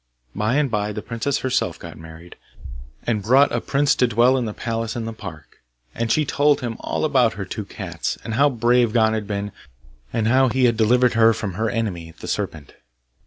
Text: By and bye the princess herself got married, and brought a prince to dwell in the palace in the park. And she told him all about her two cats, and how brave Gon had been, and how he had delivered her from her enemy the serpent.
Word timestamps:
By 0.35 0.55
and 0.55 0.71
bye 0.71 0.93
the 0.93 1.03
princess 1.03 1.37
herself 1.45 1.77
got 1.77 1.95
married, 1.95 2.35
and 3.05 3.21
brought 3.21 3.51
a 3.51 3.61
prince 3.61 3.93
to 3.97 4.07
dwell 4.07 4.35
in 4.35 4.45
the 4.45 4.51
palace 4.55 4.95
in 4.95 5.05
the 5.05 5.13
park. 5.13 5.61
And 5.93 6.11
she 6.11 6.25
told 6.25 6.61
him 6.61 6.75
all 6.79 7.05
about 7.05 7.33
her 7.33 7.45
two 7.45 7.65
cats, 7.65 8.17
and 8.23 8.33
how 8.33 8.49
brave 8.49 8.93
Gon 8.93 9.13
had 9.13 9.27
been, 9.27 9.51
and 10.11 10.27
how 10.27 10.49
he 10.49 10.65
had 10.65 10.75
delivered 10.75 11.13
her 11.13 11.33
from 11.33 11.53
her 11.53 11.69
enemy 11.69 12.15
the 12.19 12.27
serpent. 12.27 12.73